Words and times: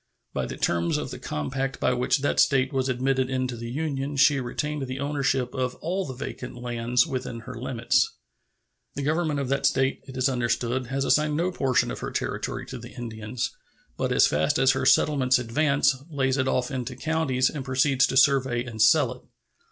By 0.33 0.47
the 0.47 0.57
terms 0.57 0.97
of 0.97 1.11
the 1.11 1.19
compact 1.19 1.79
by 1.79 1.93
which 1.93 2.21
that 2.21 2.39
State 2.39 2.73
was 2.73 2.89
admitted 2.89 3.29
into 3.29 3.55
the 3.55 3.69
Union 3.69 4.15
she 4.17 4.39
retained 4.39 4.87
the 4.87 4.99
ownership 4.99 5.53
of 5.53 5.75
all 5.75 6.07
the 6.07 6.15
vacant 6.15 6.55
lands 6.59 7.05
within 7.05 7.41
her 7.41 7.53
limits. 7.53 8.11
The 8.95 9.03
government 9.03 9.39
of 9.39 9.47
that 9.49 9.67
State, 9.67 10.01
it 10.07 10.17
is 10.17 10.27
understood, 10.27 10.87
has 10.87 11.05
assigned 11.05 11.37
no 11.37 11.51
portion 11.51 11.91
of 11.91 11.99
her 11.99 12.09
territory 12.09 12.65
to 12.65 12.79
the 12.79 12.95
Indians, 12.95 13.51
but 13.95 14.11
as 14.11 14.25
fast 14.25 14.57
as 14.57 14.71
her 14.71 14.87
settlements 14.87 15.37
advance 15.37 15.95
lays 16.09 16.37
it 16.37 16.47
off 16.47 16.71
into 16.71 16.95
counties 16.95 17.51
and 17.51 17.63
proceeds 17.63 18.07
to 18.07 18.17
survey 18.17 18.63
and 18.63 18.81
sell 18.81 19.11
it. 19.13 19.21